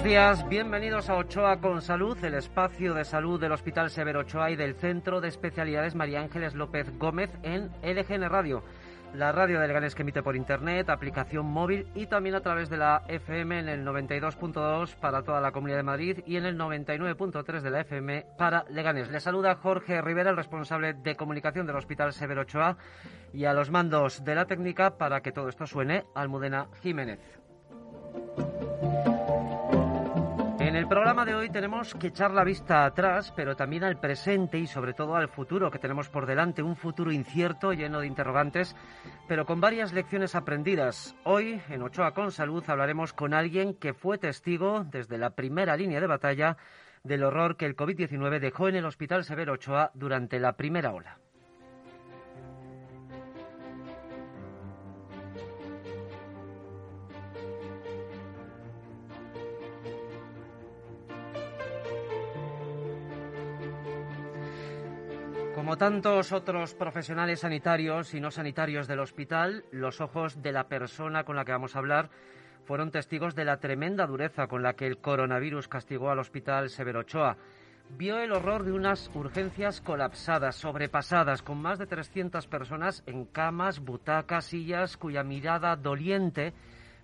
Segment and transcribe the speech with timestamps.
[0.00, 4.50] Buenos días, bienvenidos a Ochoa con Salud, el espacio de salud del Hospital Severo Ochoa
[4.50, 8.64] y del Centro de Especialidades María Ángeles López Gómez en LGN Radio,
[9.12, 12.78] la radio de Leganés que emite por internet, aplicación móvil y también a través de
[12.78, 17.60] la FM en el 92.2 para toda la Comunidad de Madrid y en el 99.3
[17.60, 19.10] de la FM para Leganés.
[19.10, 22.78] Le saluda Jorge Rivera, el responsable de comunicación del Hospital Severo Ochoa
[23.34, 27.39] y a los mandos de la técnica para que todo esto suene, Almudena Jiménez.
[30.70, 34.56] En el programa de hoy tenemos que echar la vista atrás, pero también al presente
[34.56, 38.76] y sobre todo al futuro que tenemos por delante, un futuro incierto, lleno de interrogantes,
[39.26, 41.16] pero con varias lecciones aprendidas.
[41.24, 46.00] Hoy, en Ochoa con Salud, hablaremos con alguien que fue testigo desde la primera línea
[46.00, 46.56] de batalla
[47.02, 51.18] del horror que el COVID-19 dejó en el Hospital Severo Ochoa durante la primera ola.
[65.70, 71.22] Como tantos otros profesionales sanitarios y no sanitarios del hospital, los ojos de la persona
[71.22, 72.10] con la que vamos a hablar
[72.64, 76.98] fueron testigos de la tremenda dureza con la que el coronavirus castigó al hospital Severo
[77.02, 77.36] Ochoa.
[77.90, 83.78] Vio el horror de unas urgencias colapsadas, sobrepasadas, con más de 300 personas en camas,
[83.78, 86.52] butacas, sillas, cuya mirada doliente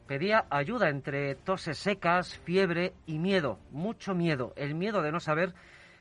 [0.08, 5.54] pedía ayuda entre toses secas, fiebre y miedo, mucho miedo, el miedo de no saber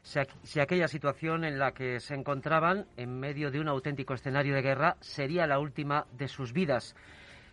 [0.06, 4.62] si, aquella situación en la que se encontraban en medio de un auténtico escenario de
[4.62, 6.96] guerra sería la última de sus vidas.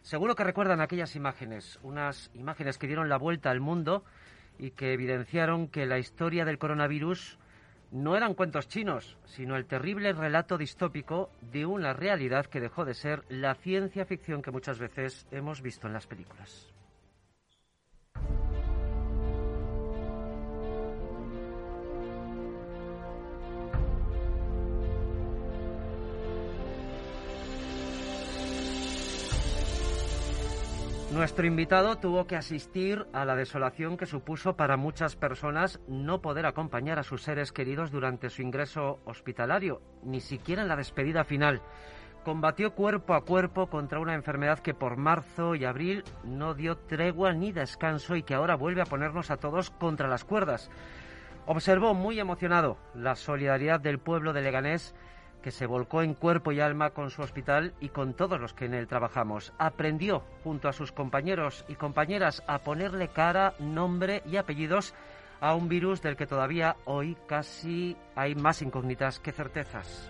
[0.03, 4.05] Seguro que recuerdan aquellas imágenes, unas imágenes que dieron la vuelta al mundo
[4.59, 7.39] y que evidenciaron que la historia del coronavirus
[7.91, 12.95] no eran cuentos chinos, sino el terrible relato distópico de una realidad que dejó de
[12.95, 16.72] ser la ciencia ficción que muchas veces hemos visto en las películas.
[31.13, 36.47] Nuestro invitado tuvo que asistir a la desolación que supuso para muchas personas no poder
[36.47, 41.61] acompañar a sus seres queridos durante su ingreso hospitalario, ni siquiera en la despedida final.
[42.25, 47.35] Combatió cuerpo a cuerpo contra una enfermedad que por marzo y abril no dio tregua
[47.35, 50.71] ni descanso y que ahora vuelve a ponernos a todos contra las cuerdas.
[51.45, 54.95] Observó muy emocionado la solidaridad del pueblo de Leganés
[55.43, 58.65] que se volcó en cuerpo y alma con su hospital y con todos los que
[58.65, 59.53] en él trabajamos.
[59.59, 64.95] Aprendió, junto a sus compañeros y compañeras, a ponerle cara, nombre y apellidos
[65.41, 70.09] a un virus del que todavía hoy casi hay más incógnitas que certezas.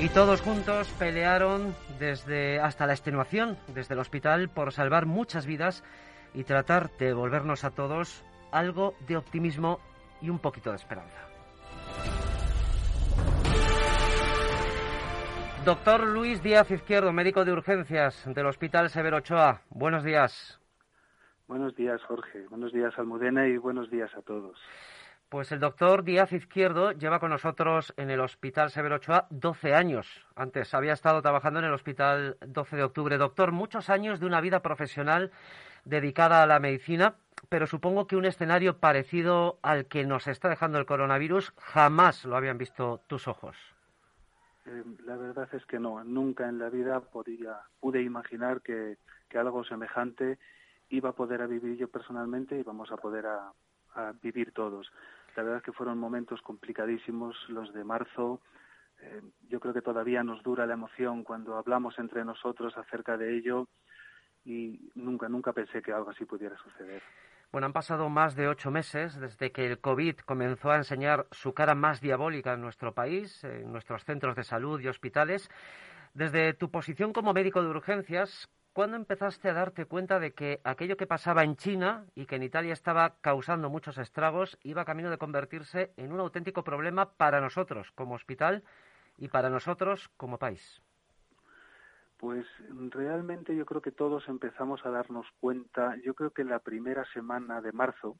[0.00, 5.84] Y todos juntos pelearon desde hasta la extenuación desde el hospital por salvar muchas vidas
[6.34, 9.78] y tratar de devolvernos a todos algo de optimismo
[10.20, 11.33] y un poquito de esperanza.
[15.64, 19.62] Doctor Luis Díaz Izquierdo, médico de urgencias del Hospital Severo Ochoa.
[19.70, 20.60] Buenos días.
[21.48, 22.46] Buenos días, Jorge.
[22.50, 24.58] Buenos días, Almudena, y buenos días a todos.
[25.30, 30.26] Pues el doctor Díaz Izquierdo lleva con nosotros en el Hospital Severo Ochoa 12 años.
[30.36, 33.16] Antes había estado trabajando en el Hospital 12 de Octubre.
[33.16, 35.32] Doctor, muchos años de una vida profesional
[35.86, 37.14] dedicada a la medicina,
[37.48, 42.36] pero supongo que un escenario parecido al que nos está dejando el coronavirus jamás lo
[42.36, 43.73] habían visto tus ojos.
[44.66, 48.98] Eh, la verdad es que no, nunca en la vida podía, pude imaginar que,
[49.34, 50.38] algo semejante
[50.90, 53.52] iba a poder vivir yo personalmente y vamos a poder a,
[54.22, 54.92] vivir todos.
[55.36, 58.40] La verdad es que fueron momentos complicadísimos los de marzo.
[59.00, 63.36] Eh, yo creo que todavía nos dura la emoción cuando hablamos entre nosotros acerca de
[63.36, 63.66] ello
[64.44, 67.02] y nunca, nunca pensé que algo así pudiera suceder.
[67.54, 71.54] Bueno, han pasado más de ocho meses desde que el COVID comenzó a enseñar su
[71.54, 75.48] cara más diabólica en nuestro país, en nuestros centros de salud y hospitales.
[76.14, 80.96] Desde tu posición como médico de urgencias, ¿cuándo empezaste a darte cuenta de que aquello
[80.96, 85.18] que pasaba en China y que en Italia estaba causando muchos estragos iba camino de
[85.18, 88.64] convertirse en un auténtico problema para nosotros como hospital
[89.16, 90.82] y para nosotros como país?
[92.16, 96.60] Pues realmente yo creo que todos empezamos a darnos cuenta, yo creo que en la
[96.60, 98.16] primera semana de marzo,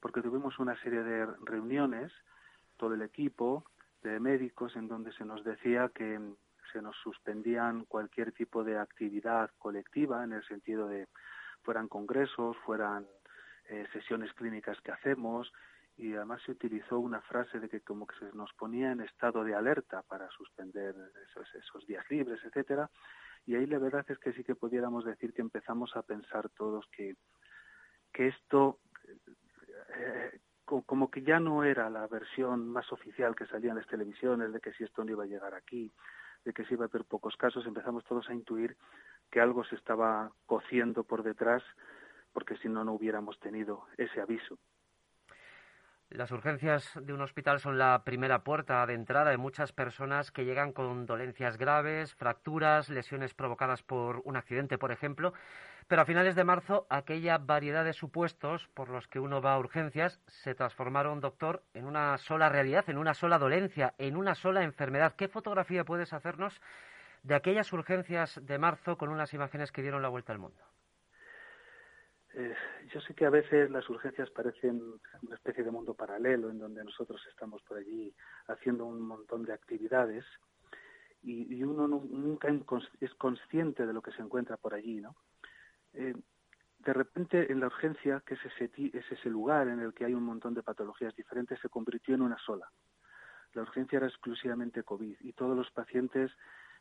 [0.00, 2.12] porque tuvimos una serie de reuniones,
[2.76, 3.64] todo el equipo
[4.02, 6.20] de médicos, en donde se nos decía que
[6.72, 11.08] se nos suspendían cualquier tipo de actividad colectiva, en el sentido de
[11.62, 13.06] fueran congresos, fueran
[13.68, 15.50] eh, sesiones clínicas que hacemos,
[15.96, 19.44] y además se utilizó una frase de que como que se nos ponía en estado
[19.44, 20.94] de alerta para suspender
[21.28, 22.90] esos, esos días libres, etcétera,
[23.46, 26.86] y ahí la verdad es que sí que pudiéramos decir que empezamos a pensar todos
[26.90, 27.16] que,
[28.12, 28.80] que esto
[29.96, 34.52] eh, como que ya no era la versión más oficial que salía en las televisiones
[34.52, 35.92] de que si esto no iba a llegar aquí,
[36.44, 38.76] de que si iba a haber pocos casos, empezamos todos a intuir
[39.30, 41.62] que algo se estaba cociendo por detrás,
[42.32, 44.58] porque si no, no hubiéramos tenido ese aviso.
[46.10, 50.44] Las urgencias de un hospital son la primera puerta de entrada de muchas personas que
[50.44, 55.32] llegan con dolencias graves, fracturas, lesiones provocadas por un accidente, por ejemplo.
[55.88, 59.58] Pero a finales de marzo, aquella variedad de supuestos por los que uno va a
[59.58, 64.62] urgencias se transformaron, doctor, en una sola realidad, en una sola dolencia, en una sola
[64.62, 65.14] enfermedad.
[65.16, 66.60] ¿Qué fotografía puedes hacernos
[67.22, 70.73] de aquellas urgencias de marzo con unas imágenes que dieron la vuelta al mundo?
[72.36, 72.54] Eh,
[72.92, 74.82] yo sé que a veces las urgencias parecen
[75.22, 78.12] una especie de mundo paralelo en donde nosotros estamos por allí
[78.48, 80.24] haciendo un montón de actividades
[81.22, 82.48] y, uno nunca
[83.00, 85.16] es consciente de lo que se encuentra por allí, ¿no?
[85.94, 86.14] Eh,
[86.80, 90.12] de repente en la urgencia, que es ese, es ese lugar en el que hay
[90.12, 92.68] un montón de patologías diferentes, se convirtió en una sola.
[93.54, 96.30] La urgencia era exclusivamente COVID y todos los pacientes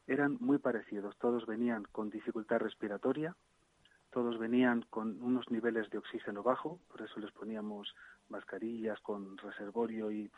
[0.08, 1.18] eran muy parecidos.
[1.20, 3.34] Todos venían con dificultad respiratoria,
[4.14, 7.96] todos venían con unos niveles de oxígeno bajo, por eso les poníamos
[8.30, 10.32] mascarillas con reservorio y,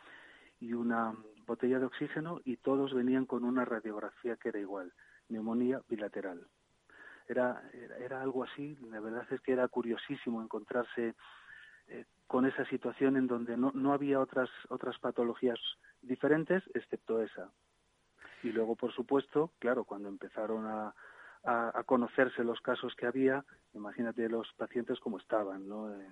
[0.74, 1.14] una
[1.46, 4.92] botella de oxígeno y todos venían con una radiografía que era igual,
[5.30, 6.48] neumonía bilateral.
[7.28, 7.62] Era,
[8.00, 11.14] era, algo así, la verdad es que era curiosísimo encontrarse
[11.88, 15.60] eh, con esa situación en donde no, no había otras, otras patologías
[16.02, 17.52] diferentes excepto esa.
[18.42, 20.96] Y luego, por supuesto, claro, cuando empezaron a,
[21.46, 23.44] a, conocerse los casos que había,
[23.74, 25.94] imagínate los pacientes como estaban, ¿no?
[25.94, 26.08] Eh,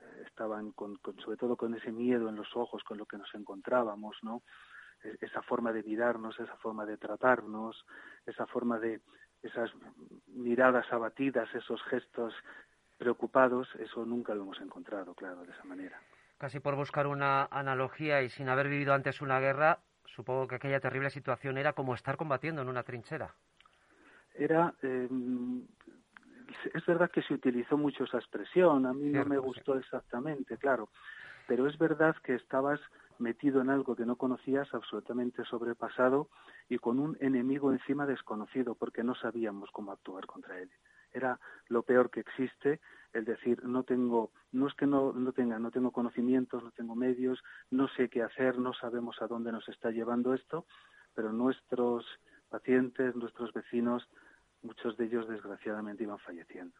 [0.00, 3.34] eh, estaban con, sobre todo con ese miedo en los ojos con lo que nos
[3.34, 4.42] encontrábamos, ¿no?
[5.02, 7.84] E, esa forma de mirarnos, esa forma de tratarnos,
[8.26, 9.00] esa forma de
[9.42, 9.70] esas
[10.28, 12.32] miradas abatidas, esos gestos
[12.98, 16.00] preocupados, eso nunca lo hemos encontrado, claro, de esa manera.
[16.38, 20.78] Casi por buscar una analogía y sin haber vivido antes una guerra, supongo que aquella
[20.78, 23.34] terrible situación era como estar combatiendo en una trinchera
[24.34, 25.66] era em,
[26.74, 30.88] es verdad que se utilizó mucho esa expresión, a mí no me gustó exactamente, claro,
[31.46, 32.80] pero es verdad que estabas
[33.18, 36.28] metido en algo que no conocías, absolutamente sobrepasado
[36.68, 40.70] y con un enemigo encima desconocido, porque no sabíamos cómo actuar contra él.
[41.12, 41.38] Era
[41.68, 42.80] lo peor que existe,
[43.12, 46.96] el decir, no tengo, no es que no, no tenga, no tengo conocimientos, no tengo
[46.96, 50.64] medios, no sé qué hacer, no sabemos a dónde nos está llevando esto,
[51.14, 52.06] pero nuestros
[52.48, 54.08] pacientes, nuestros vecinos,
[54.62, 56.74] muchos de ellos desgraciadamente iban falleciendo.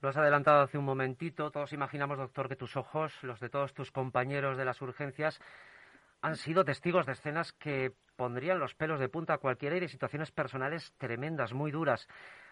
[0.00, 1.50] Lo has adelantado hace un momentito.
[1.50, 5.40] Todos imaginamos, doctor, que tus ojos, los de todos tus compañeros de las urgencias,
[6.20, 9.88] han sido testigos de escenas que pondrían los pelos de punta a cualquiera y de
[9.88, 12.08] situaciones personales tremendas, muy duras.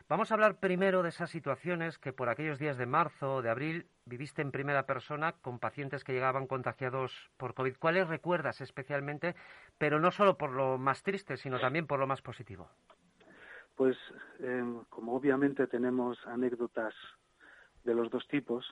[0.08, 3.48] Vamos a hablar primero de esas situaciones que por aquellos días de marzo o de
[3.48, 7.76] abril viviste en primera persona con pacientes que llegaban contagiados por COVID.
[7.78, 9.34] ¿Cuáles recuerdas especialmente,
[9.78, 12.70] pero no solo por lo más triste, sino también por lo más positivo?
[13.76, 13.96] Pues
[14.38, 16.94] em, como obviamente tenemos anécdotas
[17.82, 18.64] de los dos tipos,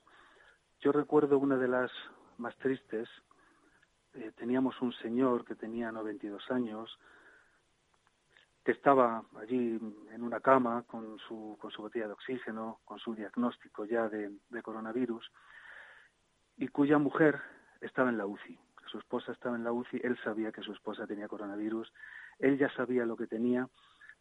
[0.81, 1.91] yo recuerdo una de las
[2.39, 3.09] más tristes.
[4.15, 6.99] Eh, teníamos un señor que tenía 92 años,
[8.65, 9.81] que estaba allí
[10.13, 14.31] en una cama con su, con su botella de oxígeno, con su diagnóstico ya de,
[14.51, 15.31] de coronavirus,
[16.59, 17.41] y cuya mujer
[17.81, 18.59] estaba en la UCI.
[18.87, 21.93] Su esposa estaba en la UCI, él sabía que su esposa tenía coronavirus,
[22.39, 23.69] él ya sabía lo que tenía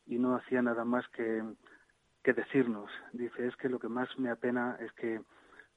[0.06, 1.44] y no hacía nada más que,
[2.24, 2.92] que decirnos.
[3.14, 5.22] Dice, es que lo que más me apena es que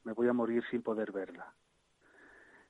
[0.03, 1.53] me voy a morir sin poder verla.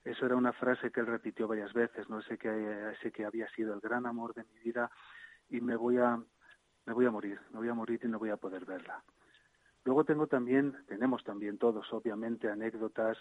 [0.04, 3.50] Eso era una frase que él repitió varias veces, no sé que, sé que había
[3.50, 4.92] sido el gran amor de mi vida
[5.50, 6.20] y me voy a
[6.86, 9.04] me voy a morir, me voy a morir y no voy a poder verla.
[9.84, 13.18] Luego tengo también, tenemos también todos, obviamente, anécdotas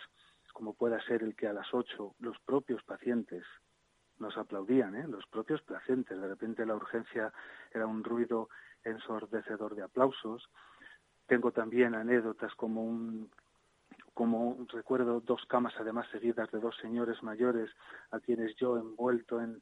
[0.53, 3.45] como pueda ser el que a las ocho los propios pacientes
[4.25, 5.07] nos aplaudían, ¿eh?
[5.07, 6.19] los propios pacientes.
[6.19, 7.33] De repente la urgencia
[7.73, 8.49] era un ruido
[8.83, 10.49] ensordecedor de aplausos.
[11.26, 13.31] Tengo también anécdotas como un
[14.14, 17.69] como recuerdo dos camas además seguidas de dos señores mayores
[18.12, 19.61] a quienes yo envuelto en,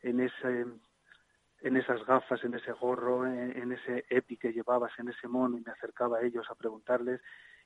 [0.00, 0.66] en ese
[1.62, 5.60] en esas gafas, en ese gorro, en, ese epi que llevabas, en ese mono, y
[5.60, 7.20] me acercaba a ellos a preguntarles,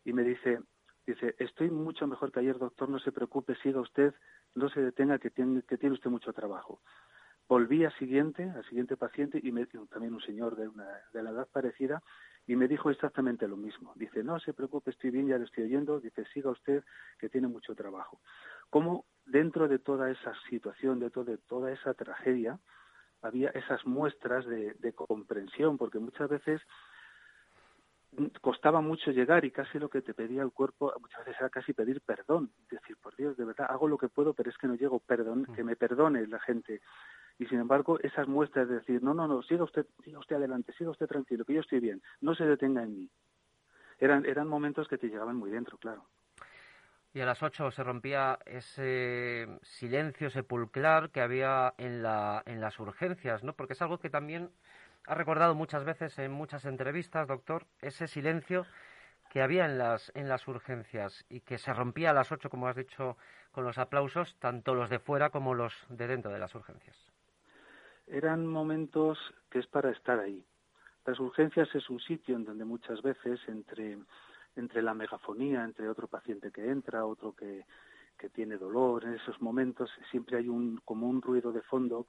[0.04, 0.58] y me dice,
[1.06, 4.14] dice, estoy mucho mejor que ayer, doctor, no se preocupe, siga usted,
[4.54, 6.80] no se detenga, que tiene, que tiene usted mucho trabajo.
[7.48, 11.30] Volví al siguiente, al siguiente paciente, y me, también un señor de, una, de la
[11.30, 12.02] edad parecida,
[12.46, 13.92] y me dijo exactamente lo mismo.
[13.96, 16.00] Dice, no se preocupe, estoy bien, ya lo estoy oyendo.
[16.00, 16.84] Dice, siga usted,
[17.18, 18.20] que tiene mucho trabajo.
[18.70, 22.58] Como dentro de toda esa situación, de, de toda esa tragedia,
[23.24, 26.60] había esas muestras de, comprensión, porque muchas veces
[28.40, 31.72] costaba mucho llegar y casi lo que te pedía el cuerpo muchas veces era casi
[31.72, 34.74] pedir perdón, decir, por Dios, de verdad hago lo que puedo, pero es que no
[34.74, 36.80] llego, perdón, que me perdone la gente.
[37.38, 40.72] Y sin embargo, esas muestras de decir, no, no, no, siga usted, siga usted adelante,
[40.78, 43.10] siga usted tranquilo, que yo estoy bien, no se detenga en mí.
[43.98, 46.04] Eran, eran momentos que te llegaban muy dentro, claro.
[47.12, 52.78] Y a las ocho se rompía ese silencio sepulcral que había en, la, en las
[52.80, 53.52] urgencias, ¿no?
[53.52, 54.50] Porque es algo que también
[55.06, 58.66] ha recordado muchas veces en muchas entrevistas, doctor, ese silencio
[59.30, 62.68] que había en las, en las urgencias y que se rompía a las ocho, como
[62.68, 63.16] has dicho,
[63.52, 66.96] con los aplausos, tanto los de fuera como los de dentro de las urgencias.
[68.06, 69.18] Eran momentos
[69.50, 70.44] que es para estar ahí.
[71.06, 73.98] Las urgencias es un sitio en donde muchas veces entre
[74.56, 77.64] entre la megafonía, entre otro paciente que entra, otro que,
[78.18, 82.06] que tiene dolor, en esos momentos siempre hay un, como un ruido de fondo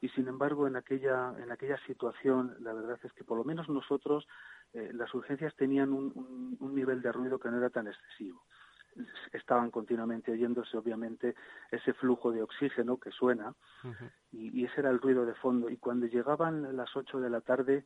[0.00, 3.68] y sin embargo en aquella, en aquella situación la verdad es que por lo menos
[3.68, 4.26] nosotros
[4.72, 8.44] eh, las urgencias tenían un, un, nivel de ruido que no era tan excesivo.
[9.32, 11.34] Estaban continuamente oyéndose obviamente
[11.70, 13.54] ese flujo de oxígeno que suena
[14.32, 15.68] y, y, ese era el ruido de fondo.
[15.68, 17.84] Y cuando llegaban las ocho de la tarde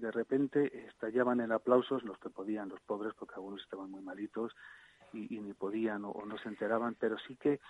[0.00, 4.54] de repente estallaban en aplausos los que podían, los pobres, porque algunos estaban muy malitos
[5.12, 7.60] y, ni podían o, no se enteraban, pero sí que,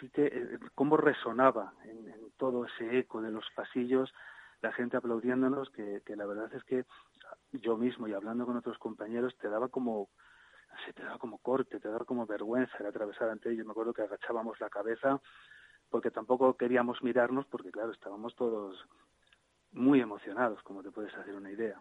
[0.00, 4.12] sí que, eh, cómo resonaba en, todo ese eco de los pasillos,
[4.60, 6.84] la gente aplaudiéndonos, que, la verdad es que
[7.52, 10.08] yo mismo y hablando con otros compañeros te daba como,
[10.94, 13.66] te daba como corte, te daba como vergüenza el atravesar ante ellos.
[13.66, 15.20] Me acuerdo que agachábamos la cabeza
[15.90, 18.84] porque tampoco queríamos mirarnos porque claro, estábamos todos
[19.70, 21.80] muy emocionados, como te puedes hacer una idea.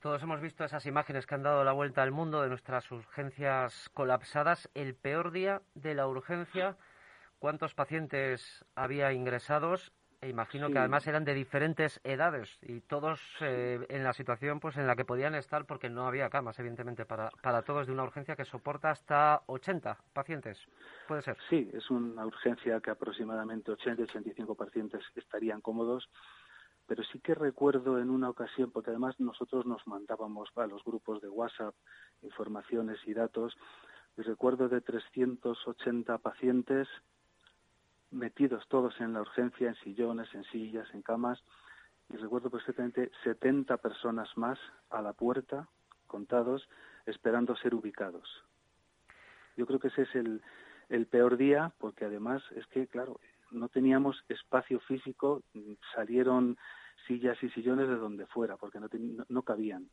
[0.00, 3.88] Todos hemos visto esas imágenes que han dado la vuelta al mundo de nuestras urgencias
[3.94, 4.70] colapsadas.
[4.74, 6.76] El peor día de la urgencia,
[7.44, 9.92] ¿cuántos pacientes había ingresados?
[10.22, 14.78] E imagino que además eran de diferentes edades y todos eh, en la situación pues
[14.78, 18.04] en la que podían estar porque no había camas, evidentemente, para, para todos de una
[18.04, 20.58] urgencia que soporta hasta 80 pacientes.
[21.06, 21.36] ¿Puede ser?
[21.50, 26.08] Sí, es una urgencia que aproximadamente 80-85 pacientes estarían cómodos
[26.86, 31.22] pero sí que recuerdo en una ocasión, porque además nosotros nos mandábamos a los grupos
[31.22, 31.74] de WhatsApp
[32.20, 33.54] informaciones y datos,
[34.18, 36.86] y recuerdo de 380 pacientes
[38.14, 41.42] metidos todos en la urgencia, en sillones, en sillas, en camas,
[42.12, 44.58] y recuerdo perfectamente 70 personas más
[44.90, 45.68] a la puerta,
[46.06, 46.68] contados,
[47.06, 48.44] esperando ser ubicados.
[49.56, 50.42] Yo creo que ese es el,
[50.88, 55.42] el peor día, porque además es que, claro, no teníamos espacio físico,
[55.94, 56.56] salieron
[57.06, 58.88] sillas y sillones de donde fuera, porque no,
[59.28, 59.88] no, cabían.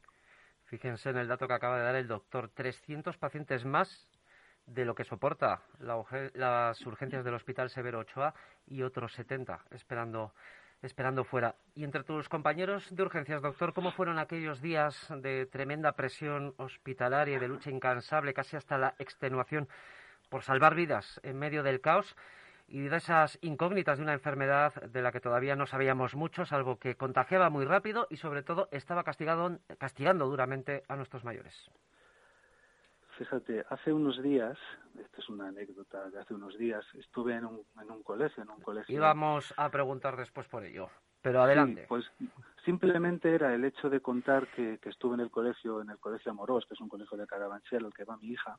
[0.66, 4.08] Fíjense en el dato que acaba de dar el doctor, 300 pacientes más
[4.74, 8.34] de lo que soporta las urgencias del Hospital Severo Ochoa
[8.68, 10.34] y otros 70 esperando
[10.82, 11.56] esperando fuera.
[11.76, 17.40] Y entre tus compañeros de urgencias, doctor, ¿cómo fueron aquellos días de tremenda presión hospitalaria
[17.40, 19.70] de lucha incansable, casi hasta la extenuación,
[20.30, 22.16] por salvar vidas en medio del caos?
[22.68, 26.80] y de esas incógnitas de una enfermedad de la que todavía no sabíamos mucho, salvo
[26.80, 31.70] que contagiaba muy rápido y sobre todo estaba castigado, castigando duramente a nuestros mayores.
[33.22, 34.58] Fíjate, hace unos días,
[35.00, 38.50] esta es una anécdota de hace unos días, estuve en un, en un colegio, en
[38.50, 38.96] un colegio.
[38.96, 40.90] Íbamos a preguntar después por ello,
[41.22, 41.86] pero adelante.
[41.88, 42.04] pues
[42.66, 46.66] simplemente era el hecho de contar que, estuve en el colegio, en el colegio Amorós,
[46.66, 48.58] que es un colegio de Carabanchel, al que va mi hija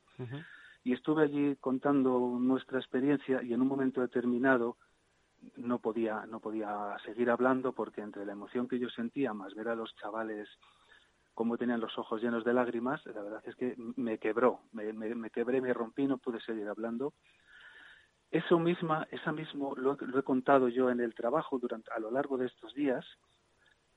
[0.85, 4.77] y estuve allí contando nuestra experiencia y en un momento determinado
[5.57, 9.69] no podía no podía seguir hablando porque entre la emoción que yo sentía más ver
[9.69, 10.49] a los chavales
[11.35, 15.31] cómo tenían los ojos llenos de lágrimas la verdad es que me quebró me, me,
[15.31, 17.13] quebré me rompí no pude seguir hablando
[18.31, 22.11] eso misma esa mismo lo, lo, he contado yo en el trabajo durante a lo
[22.11, 23.05] largo de estos días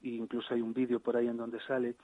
[0.02, 1.96] e incluso hay un vídeo por ahí en donde sale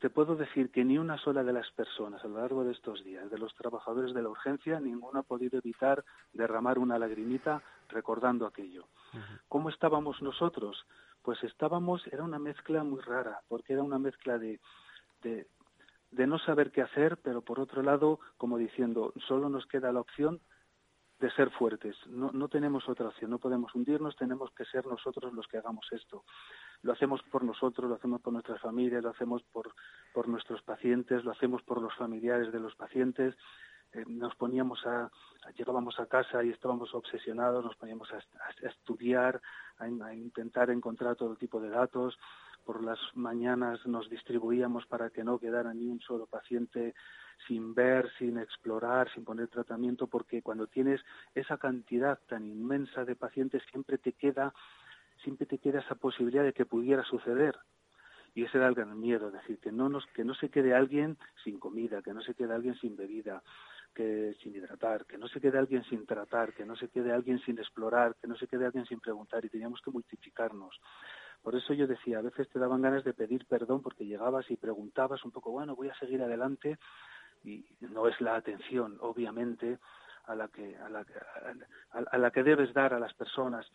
[0.00, 3.04] te puedo decir que ni una sola de las personas a lo largo de estos
[3.04, 8.46] días, de los trabajadores de la urgencia, ninguno ha podido evitar derramar una lagrimita recordando
[8.46, 8.86] aquello.
[9.46, 10.86] ¿Cómo estábamos nosotros?
[11.30, 14.58] Pues estábamos, era una mezcla muy rara, porque era una mezcla de,
[15.22, 15.46] de,
[16.10, 20.00] de no saber qué hacer, pero por otro lado, como diciendo, solo nos queda la
[20.00, 20.40] opción
[21.20, 21.96] de ser fuertes.
[22.08, 25.86] No, no tenemos otra opción, no podemos hundirnos, tenemos que ser nosotros los que hagamos
[25.92, 26.24] esto.
[26.82, 29.72] Lo hacemos por nosotros, lo hacemos por nuestras familias, lo hacemos por,
[30.12, 33.36] por nuestros pacientes, lo hacemos por los familiares de los pacientes.
[33.92, 35.10] Eh, nos poníamos a,
[35.56, 38.18] llegábamos a casa y estábamos obsesionados, nos poníamos a,
[38.66, 39.40] estudiar,
[39.78, 42.16] a, a intentar encontrar todo tipo de datos,
[42.64, 46.94] por las mañanas nos distribuíamos para que no quedara ni un solo paciente
[47.48, 51.00] sin ver, sin explorar, sin poner tratamiento, porque cuando tienes
[51.34, 54.52] esa cantidad tan inmensa de pacientes siempre te queda
[55.24, 57.58] siempre te queda esa posibilidad de que pudiera suceder.
[58.34, 60.72] Y ese era el gran miedo, es decir, que no nos que no se quede
[60.72, 63.42] alguien sin comida, que no se quede alguien sin bebida,
[63.94, 67.38] que sin hidratar, que no se quede alguien sin tratar, que no se quede alguien
[67.40, 70.80] sin explorar, que no se quede alguien sin preguntar y teníamos que multiplicarnos.
[71.42, 74.56] Por eso yo decía, a veces te daban ganas de pedir perdón porque llegabas y
[74.56, 76.78] preguntabas un poco, bueno, voy a seguir adelante
[77.42, 79.78] y no es la atención, obviamente,
[80.26, 81.04] a la que, a la,
[81.90, 83.66] a, la que debes dar a las personas.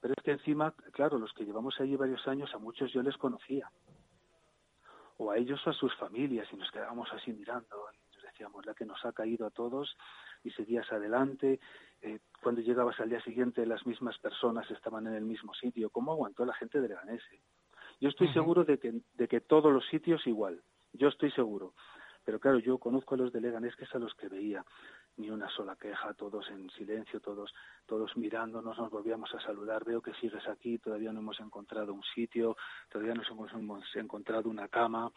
[0.00, 3.16] Pero es que encima, claro, los que llevamos allí varios años, a muchos yo les
[3.16, 3.70] conocía.
[5.16, 7.86] O a ellos o a sus familias, y nos quedábamos así mirando.
[8.34, 9.96] Y decíamos, la que nos ha caído a todos,
[10.42, 11.60] y seguías adelante.
[12.02, 15.88] Eh, cuando llegabas al día siguiente, las mismas personas estaban en el mismo sitio.
[15.90, 17.22] ¿Cómo aguantó la gente de Leganés?
[18.00, 20.60] Yo estoy seguro de que, de que todos los sitios igual.
[20.92, 21.74] Yo estoy seguro.
[22.24, 24.64] Pero claro, yo conozco a los de Leganés que es a los que veía.
[25.16, 27.54] Ni una sola queja, todos en silencio, todos,
[27.86, 29.84] todos mirándonos, nos volvíamos a saludar.
[29.84, 32.56] Veo que sigues aquí, todavía no hemos encontrado un sitio,
[32.90, 35.12] todavía no hemos encontrado una cama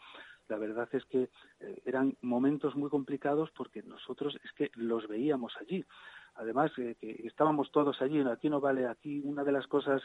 [0.48, 5.56] la verdad es que eh, eran momentos muy complicados porque nosotros es que los veíamos
[5.60, 5.84] allí.
[6.34, 10.00] Además, eh, que estábamos todos allí, aquí no vale, aquí una de las cosas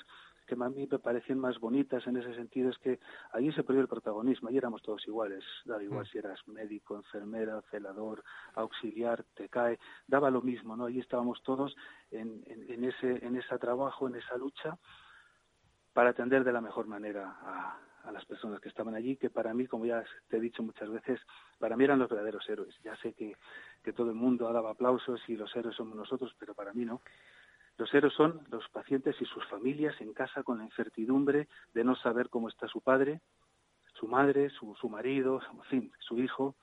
[0.48, 3.00] que a mí me parecen más bonitas en ese sentido es que
[3.32, 6.08] allí se perdió el protagonismo, allí éramos todos iguales, daba igual mm.
[6.08, 8.24] si eras médico, enfermera, celador,
[8.56, 10.86] auxiliar, te cae, daba lo mismo, ¿no?
[10.86, 11.76] Allí estábamos todos
[12.12, 14.78] en, en, ese, en ese trabajo, en esa lucha
[15.94, 19.54] para atender de la mejor manera a, a las personas que estaban allí, que para
[19.54, 21.20] mí, como ya te he dicho muchas veces,
[21.58, 22.76] para mí eran los verdaderos héroes.
[22.84, 23.36] Ya sé que,
[23.84, 27.02] que todo el mundo daba aplausos y los héroes somos nosotros, pero para mí no.
[27.78, 31.96] Los héroes son los pacientes y sus familias en casa con la incertidumbre de no
[31.96, 33.22] saber cómo está su padre,
[33.94, 36.56] su madre, su, su marido, en fin, su hijo.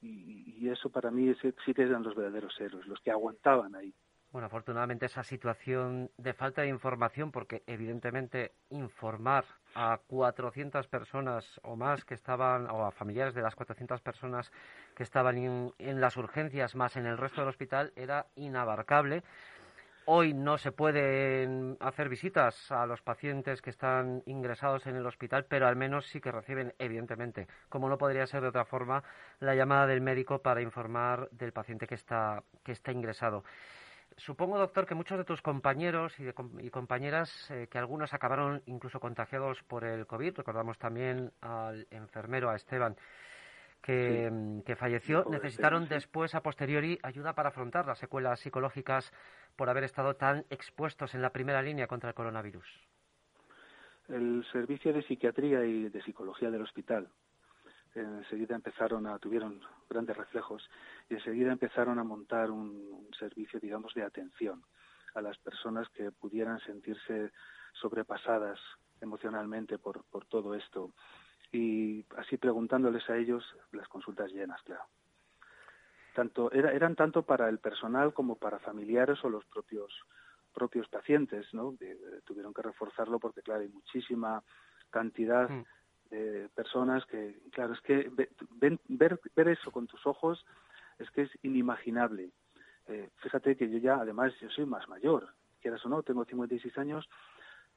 [0.00, 3.92] Y, y eso para mí sí que eran los verdaderos héroes, los que aguantaban ahí.
[4.32, 9.44] Bueno, afortunadamente esa situación de falta de información, porque evidentemente informar
[9.80, 14.52] a 400 personas o más que estaban, o a familiares de las 400 personas
[14.94, 19.22] que estaban en, las urgencias más en el resto del hospital era inabarcable.
[20.04, 25.46] Hoy no se pueden hacer visitas a los pacientes que están ingresados en el hospital,
[25.48, 29.02] pero al menos sí que reciben, evidentemente, como no podría ser de otra forma,
[29.38, 33.44] la llamada del médico para informar del paciente que está, que está ingresado.
[34.20, 39.62] Supongo, doctor, que muchos de tus compañeros y, compañeras, eh, que algunos acabaron incluso contagiados
[39.62, 42.96] por el COVID, recordamos también al enfermero, a Esteban,
[43.80, 49.10] que, mm, falleció, necesitaron después, a posteriori, ayuda para afrontar las secuelas psicológicas
[49.56, 52.68] por haber estado tan expuestos en la primera línea contra el coronavirus.
[54.08, 57.08] El servicio de psiquiatría y de psicología del hospital
[57.94, 60.68] enseguida empezaron a, tuvieron grandes reflejos
[61.08, 64.62] y enseguida empezaron a montar un, servicio, digamos, de atención
[65.14, 67.32] a las personas que pudieran sentirse
[67.72, 68.58] sobrepasadas
[69.00, 70.92] emocionalmente por, todo esto.
[71.52, 74.84] Y así preguntándoles a ellos, las consultas llenas, claro.
[76.14, 79.92] Tanto, era, eran tanto para el personal como para familiares o los propios
[80.52, 81.76] propios pacientes, ¿no?
[82.24, 84.42] tuvieron que reforzarlo porque, claro, hay muchísima
[84.90, 85.64] cantidad mm
[86.54, 88.10] personas que, claro, es que
[88.88, 90.44] ver, ver eso con tus ojos
[90.98, 92.30] es que es inimaginable.
[92.88, 95.28] Eh, fíjate que yo ya, además, yo soy más mayor,
[95.60, 97.08] quieras o no, tengo 56 años,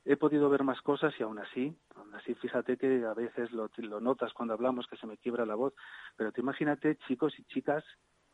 [0.05, 3.69] he podido ver más cosas y aún así, aún así, fíjate que a veces lo,
[3.77, 5.73] lo notas cuando hablamos que se me quiebra la voz,
[6.17, 7.83] pero te imagínate chicos y chicas,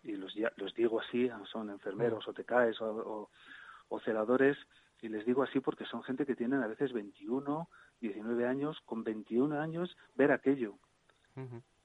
[0.02, 3.30] y los, los digo así, son enfermeros o te caes o,
[3.90, 4.58] o celadores,
[5.02, 7.70] y les digo así porque son gente que tienen a veces 21,
[8.02, 10.76] 19 años, con 21 años, ver aquello.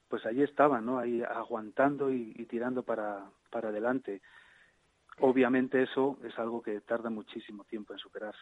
[0.08, 0.98] Pues ahí estaban, ¿no?
[0.98, 4.20] Ahí aguantando y, tirando para, para adelante.
[5.20, 8.40] Obviamente eso es algo que tarda muchísimo tiempo en superarse.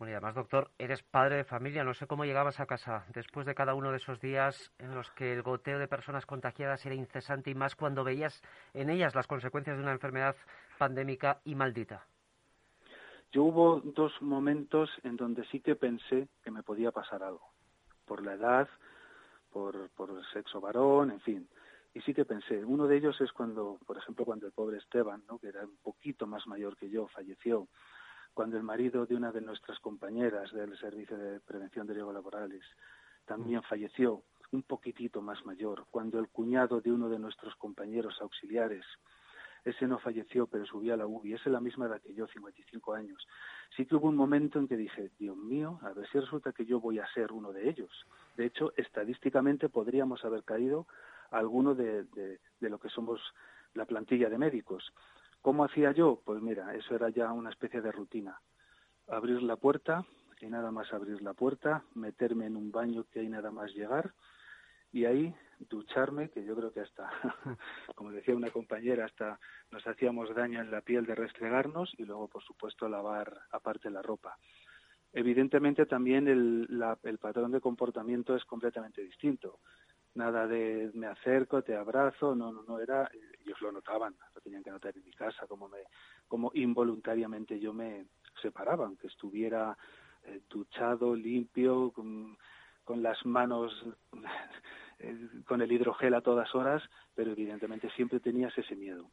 [0.00, 1.84] Bueno, y además, doctor, eres padre de familia.
[1.84, 5.10] No sé cómo llegabas a casa después de cada uno de esos días en los
[5.10, 8.40] que el goteo de personas contagiadas era incesante y más cuando veías
[8.72, 10.36] en ellas las consecuencias de una enfermedad
[10.78, 12.06] pandémica y maldita.
[13.32, 17.52] Yo hubo dos momentos en donde sí que pensé que me podía pasar algo,
[18.04, 18.68] por la edad,
[19.50, 21.48] por, por el sexo varón, en fin.
[21.94, 25.22] y sí que pensé, uno de ellos es cuando, por ejemplo, cuando el pobre Esteban,
[25.28, 25.38] ¿no?
[25.38, 27.68] que era un poquito más mayor que yo, falleció,
[28.34, 32.64] cuando el marido de una de nuestras compañeras del Servicio de Prevención de Riesgos Laborales
[33.26, 38.84] también falleció, un poquitito más mayor, cuando el cuñado de uno de nuestros compañeros auxiliares,
[39.64, 42.26] ese no falleció, pero subió a la UBI, esa es la misma edad que yo,
[42.26, 43.26] 55 años.
[43.76, 46.64] Sí que hubo un momento en que dije, Dios mío, a ver si resulta que
[46.64, 47.90] yo voy a ser uno de ellos.
[48.36, 50.86] De hecho, estadísticamente podríamos haber caído
[51.30, 53.20] alguno de, de, lo que somos
[53.74, 54.92] la plantilla de médicos.
[55.42, 56.20] ¿Cómo hacía yo?
[56.24, 58.40] Pues mira, eso era ya una especie de rutina.
[59.08, 60.04] Abrir la puerta
[60.40, 64.12] y nada más abrir la puerta, meterme en un baño que hay nada más llegar
[64.92, 65.34] y ahí
[65.68, 67.10] ducharme, que yo creo que hasta,
[67.94, 69.38] como decía una compañera, hasta
[69.70, 74.02] nos hacíamos daño en la piel de restregarnos y luego, por supuesto, lavar aparte la
[74.02, 74.36] ropa.
[75.12, 76.68] Evidentemente también el,
[77.02, 79.58] el patrón de comportamiento es completamente distinto
[80.14, 83.08] nada de me acerco, te abrazo, no, no, no era,
[83.44, 85.78] ellos lo notaban, lo tenían que notar en mi casa, como me,
[86.26, 88.06] como involuntariamente yo me
[88.42, 89.76] separaba, aunque estuviera
[90.24, 92.36] eh, duchado, limpio, con,
[92.84, 94.18] con las manos eh,
[95.46, 96.82] con el hidrogel a todas horas,
[97.14, 99.10] pero evidentemente siempre tenías ese miedo.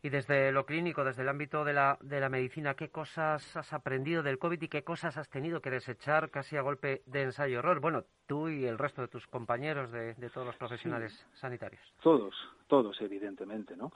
[0.00, 3.72] Y desde lo clínico, desde el ámbito de la, de la medicina, ¿qué cosas has
[3.72, 7.80] aprendido del COVID y qué cosas has tenido que desechar casi a golpe de ensayo-error?
[7.80, 11.82] Bueno, tú y el resto de tus compañeros, de, todos los profesionales sanitarios.
[12.00, 12.34] Todos,
[12.68, 13.92] todos, evidentemente, ¿no?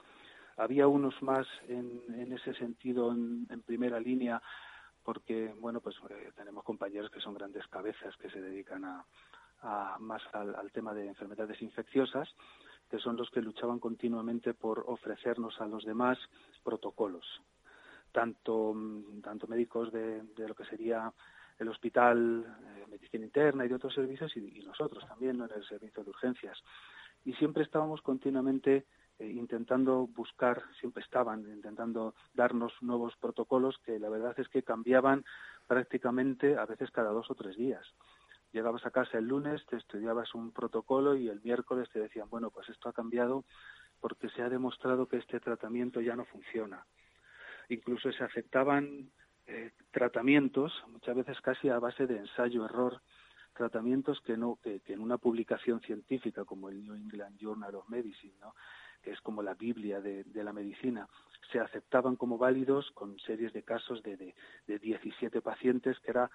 [0.57, 4.41] Había unos más en, en ese sentido en, primera línea
[5.03, 9.05] porque, bueno, pues eh, tenemos compañeros que son grandes cabezas que se dedican a,
[9.63, 12.29] a más al tema de enfermedades infecciosas
[12.93, 16.19] que son los que luchaban continuamente por ofrecernos a los demás
[16.63, 17.25] protocolos,
[18.11, 18.75] tanto,
[19.23, 21.11] tanto médicos de, lo que sería
[21.57, 26.03] el hospital, eh, medicina interna y de otros servicios, y, nosotros también en el servicio
[26.03, 26.61] de urgencias.
[27.25, 28.85] Y siempre estábamos continuamente
[29.17, 35.25] eh, intentando buscar, siempre estaban intentando darnos nuevos protocolos que la verdad es que cambiaban
[35.65, 37.83] prácticamente a veces cada dos o tres días
[38.53, 42.51] llegabas a casa el lunes, te estudiabas un protocolo y el miércoles te decían, bueno,
[42.51, 43.43] pues esto ha cambiado
[43.99, 46.85] porque se ha demostrado que este tratamiento ya no funciona.
[47.69, 49.09] Incluso se aceptaban
[49.47, 53.01] eh, tratamientos, muchas veces casi a base de ensayo-error,
[53.53, 58.35] tratamientos que no que, en una publicación científica como el New England Journal of Medicine,
[58.39, 58.53] ¿no?
[59.01, 61.07] que es como la Biblia de, la medicina,
[61.51, 64.35] se aceptaban como válidos con series de casos de, de,
[64.65, 66.31] de 17 pacientes que era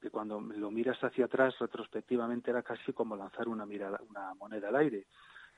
[0.00, 4.76] que cuando lo miras hacia atrás retrospectivamente era casi como lanzar una, una moneda al
[4.76, 5.06] aire.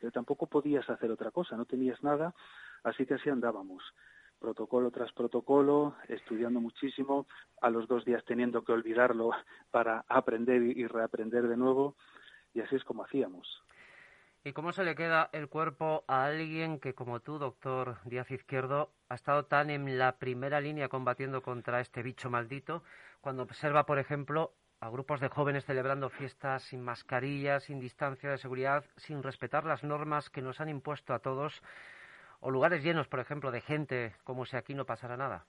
[0.01, 2.35] Pero tampoco podías hacer otra cosa, no tenías nada,
[2.83, 3.83] así que así andábamos
[4.43, 7.27] protocolo tras protocolo, estudiando muchísimo,
[7.61, 9.31] a los dos días teniendo que olvidarlo
[9.71, 11.95] para aprender y reaprender de nuevo,
[12.53, 13.63] y así es como hacíamos.
[14.45, 18.91] ¿Y cómo se le queda el cuerpo a alguien que, como tú, doctor Díaz Izquierdo,
[19.09, 22.83] ha estado tan en la primera línea combatiendo contra este bicho maldito,
[23.23, 28.37] cuando observa, por ejemplo, a grupos de jóvenes celebrando fiestas sin mascarillas, sin distancia de
[28.37, 31.63] seguridad, sin respetar las normas que nos han impuesto a todos,
[32.41, 35.47] o lugares llenos, por ejemplo, de gente, como si aquí no pasara nada?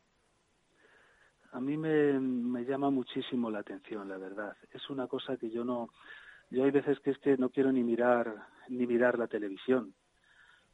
[1.51, 4.55] A mí me, me llama muchísimo la atención, la verdad.
[4.71, 5.89] Es una cosa que yo no,
[6.51, 8.35] yo hay veces que es que no quiero ni mirar
[8.69, 9.95] ni mirar la televisión,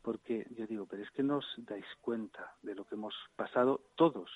[0.01, 3.81] porque yo digo, pero es que no os dais cuenta de lo que hemos pasado
[3.95, 4.29] todos,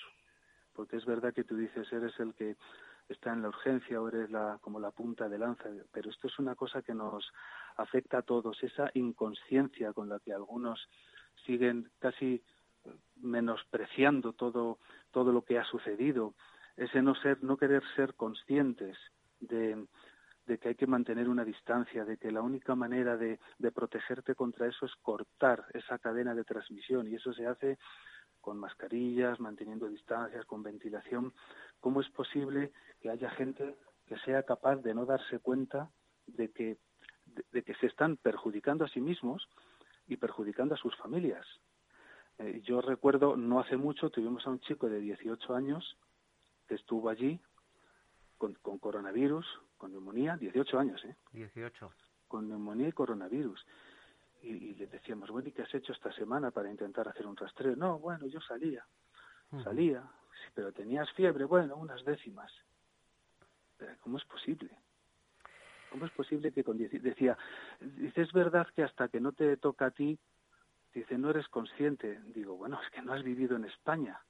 [0.74, 2.56] porque es verdad que tú dices, eres el que
[3.08, 6.38] está en la urgencia o eres la, como la punta de lanza, pero esto es
[6.38, 7.30] una cosa que nos
[7.76, 10.88] afecta a todos, esa inconsciencia con la que algunos
[11.46, 12.42] siguen casi
[13.16, 14.78] menospreciando todo,
[15.10, 16.34] todo lo que ha sucedido,
[16.76, 18.96] ese no ser, no querer ser conscientes
[19.40, 19.86] de,
[20.60, 23.38] que hay que mantener una distancia, de que la única manera de
[23.72, 27.78] protegerte contra eso es cortar esa cadena de transmisión y eso se hace
[28.44, 31.32] con mascarillas, manteniendo distancias, con ventilación.
[31.80, 33.74] ¿Cómo es posible que haya gente
[34.06, 35.90] que sea capaz de no darse cuenta
[36.26, 36.76] de que,
[37.52, 39.48] de, que se están perjudicando a sí mismos
[40.06, 41.46] y perjudicando a sus familias?
[42.36, 45.96] Eh, yo recuerdo, no hace mucho, tuvimos a un chico de 18 años
[46.68, 47.40] que estuvo allí
[48.36, 49.46] con, con coronavirus,
[49.78, 51.16] con neumonía, 18 años, ¿eh?
[51.32, 51.90] 18.
[52.28, 53.64] Con neumonía y coronavirus.
[54.44, 57.74] Y, le decíamos, bueno, ¿y qué has hecho esta semana para intentar hacer un rastreo?
[57.76, 58.86] No, bueno, yo salía,
[59.62, 62.52] salía, sí, pero tenías fiebre, bueno, unas décimas.
[63.78, 64.70] Pero ¿cómo es posible?
[65.88, 67.38] ¿Cómo es posible que con decía,
[67.80, 70.18] dice, es verdad que hasta que no te toca a ti,
[70.92, 72.20] dice, no eres consciente.
[72.34, 74.20] Digo, bueno, es que no has vivido en España.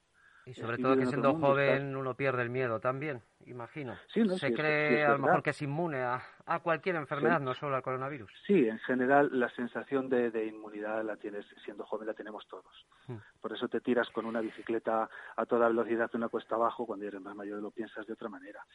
[0.46, 3.96] Y sobre todo que siendo joven uno pierde el miedo también, imagino.
[4.08, 6.22] Se cree a lo mejor que es inmune a,
[6.62, 8.30] cualquier enfermedad, no solo al coronavirus.
[8.46, 12.86] Sí, en general la sensación de, inmunidad la tienes siendo joven, la tenemos todos.
[13.06, 13.16] Hmm.
[13.40, 17.06] Por eso te tiras con una bicicleta a toda velocidad de una cuesta abajo, cuando
[17.06, 18.66] eres más mayor lo piensas de otra manera.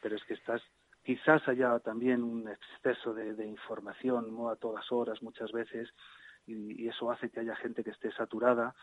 [0.00, 0.60] Pero es que estás,
[1.04, 5.88] quizás haya también un exceso de, información, no a todas horas muchas veces,
[6.46, 8.74] y, y eso hace que haya gente que esté saturada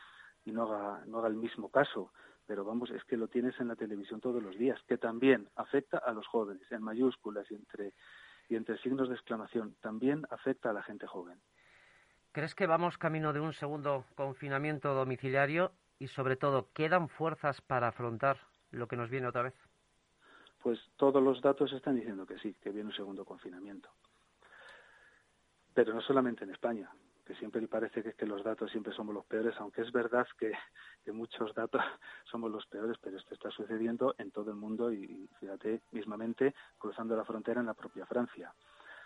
[0.45, 2.11] y no haga, no haga el mismo caso
[2.49, 5.99] pero vamos, es que lo tienes en la televisión todos los días, que también afecta
[5.99, 7.93] a los jóvenes, en mayúsculas y entre,
[8.49, 11.39] y entre signos de exclamación, también afecta a la gente joven.
[12.31, 17.89] ¿Crees que vamos camino de un segundo confinamiento domiciliario y sobre todo, quedan fuerzas para
[17.89, 18.39] afrontar
[18.71, 19.53] lo que nos viene otra vez?
[20.63, 23.91] Pues todos los datos están diciendo que sí, que viene un segundo confinamiento.
[25.75, 26.89] Pero no solamente en España,
[27.29, 30.51] que siempre parece que, que los datos siempre somos los peores, aunque es verdad que,
[31.13, 31.79] muchos datos
[32.31, 37.15] somos los peores, pero esto está sucediendo en todo el mundo y, fíjate, mismamente cruzando
[37.15, 38.51] la frontera en la propia Francia.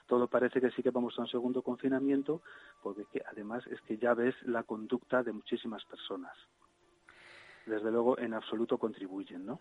[0.08, 2.42] Todo parece que sí que vamos a un segundo confinamiento,
[2.82, 6.38] porque además es que ya ves la conducta de muchísimas personas.
[7.66, 9.60] Desde luego, en absoluto contribuyen, ¿no?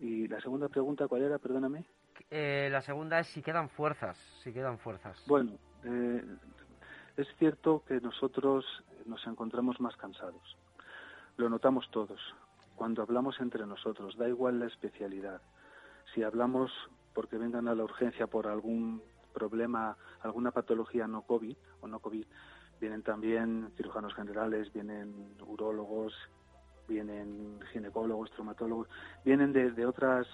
[0.00, 1.38] Y la segunda pregunta, ¿cuál era?
[1.38, 1.84] Perdóname.
[2.28, 5.22] Eh, la segunda es si quedan fuerzas, si quedan fuerzas.
[5.28, 5.52] Bueno,
[5.84, 6.24] eh,
[7.16, 8.64] es cierto que nosotros
[9.06, 10.56] nos encontramos más cansados.
[11.36, 12.20] Lo notamos todos.
[12.76, 15.40] Cuando hablamos entre nosotros, da igual la especialidad.
[16.12, 16.72] Si hablamos
[17.12, 22.26] porque vengan a la urgencia por algún problema, alguna patología no COVID o no COVID,
[22.80, 26.14] vienen también cirujanos generales, vienen urólogos,
[26.88, 28.88] vienen ginecólogos, traumatólogos,
[29.24, 30.26] vienen de, de otras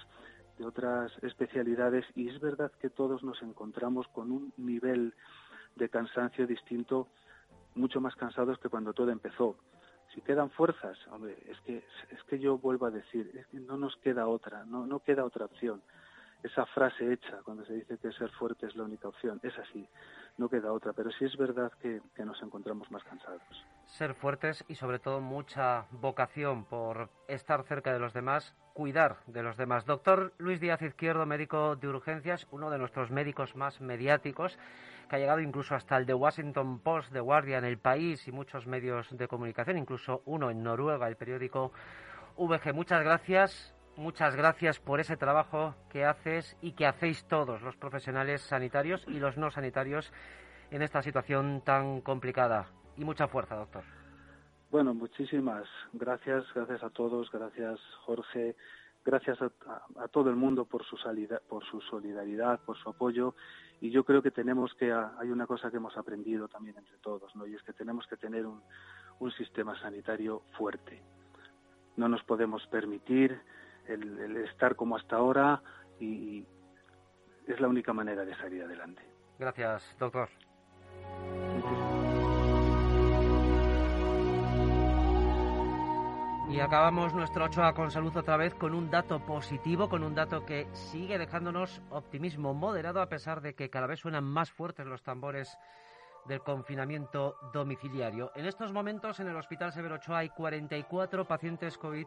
[0.59, 5.14] de otras especialidades y es verdad que todos nos encontramos con un nivel
[5.81, 7.09] de cansancio distinto,
[7.75, 9.57] mucho más cansados que cuando todo empezó.
[10.14, 11.79] Si quedan fuerzas, hombre, es que,
[12.11, 15.83] es que yo vuelvo a decir, no nos queda otra, no, no queda otra opción.
[16.43, 19.87] Esa frase hecha cuando se dice que ser fuerte es la única opción, es así,
[20.38, 23.43] no queda otra, pero sí es verdad que, que nos encontramos más cansados.
[23.87, 29.43] Ser fuertes y sobre todo mucha vocación por estar cerca de los demás, cuidar de
[29.43, 29.85] los demás.
[29.85, 34.59] Doctor Luis Díaz Izquierdo, médico de urgencias, uno de nuestros médicos más mediáticos
[35.11, 38.68] que ha llegado incluso hasta el The Washington Post, The Guardian, El País y muchos
[38.68, 41.73] medios de comunicación, incluso uno en Noruega, el periódico
[42.38, 42.73] VG.
[42.73, 48.42] Muchas gracias, muchas gracias por ese trabajo que haces y que hacéis todos los profesionales
[48.42, 50.12] sanitarios y los no sanitarios
[50.70, 52.68] en esta situación tan complicada.
[52.96, 53.83] Y mucha fuerza, doctor.
[54.70, 58.55] Bueno, muchísimas gracias, gracias a todos, gracias Jorge,
[59.04, 63.34] gracias a, todo el mundo por su, salida, por su solidaridad, por su apoyo.
[63.80, 67.34] Y yo creo que tenemos que hay una cosa que hemos aprendido también entre todos
[67.34, 71.02] no y es que tenemos que tener un sistema sanitario fuerte.
[71.96, 73.40] No nos podemos permitir
[73.86, 75.62] el, estar como hasta ahora
[75.98, 76.44] y
[77.46, 79.02] es la única manera de salir adelante.
[79.38, 80.28] Gracias doctor
[86.50, 90.44] Y acabamos nuestro Ochoa con salud otra vez con un dato positivo, con un dato
[90.44, 95.04] que sigue dejándonos optimismo moderado a pesar de que cada vez suenan más fuertes los
[95.04, 95.56] tambores
[96.26, 98.32] del confinamiento domiciliario.
[98.34, 102.06] En estos momentos en el Hospital Severo Ochoa hay 44 pacientes COVID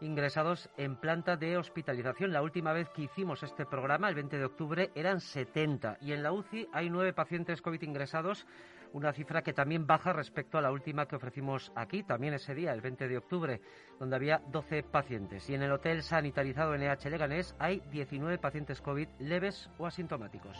[0.00, 2.32] ingresados en planta de hospitalización.
[2.32, 6.22] La última vez que hicimos este programa, el 20 de octubre, eran 70 y en
[6.22, 8.46] la UCI hay nueve pacientes COVID ingresados
[8.94, 12.72] una cifra que también baja respecto a la última que ofrecimos aquí, también ese día,
[12.72, 13.60] el 20 de octubre,
[13.98, 15.50] donde había 12 pacientes.
[15.50, 20.56] Y en el hotel sanitarizado NH Leganés hay 19 pacientes COVID leves o asintomáticos.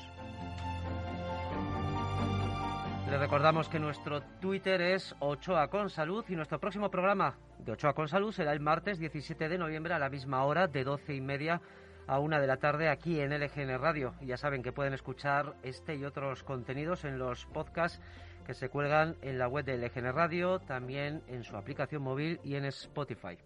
[3.08, 5.88] Les recordamos que nuestro Twitter es Ochoa con
[6.28, 9.98] y nuestro próximo programa de Ochoa con Salud será el martes 17 de noviembre a
[10.00, 11.60] la misma hora de 12 y media
[12.06, 14.14] a una de la tarde aquí en LGN Radio.
[14.20, 18.00] Ya saben que pueden escuchar este y otros contenidos en los podcasts
[18.46, 22.56] que se cuelgan en la web de LGN Radio, también en su aplicación móvil y
[22.56, 23.38] en Spotify.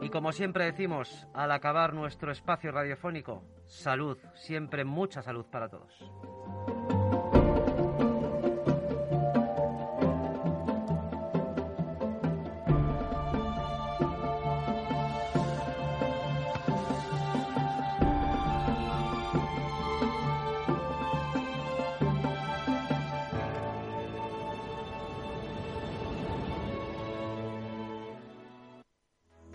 [0.00, 5.92] Y como siempre decimos, al acabar nuestro espacio radiofónico, salud, siempre mucha salud para todos.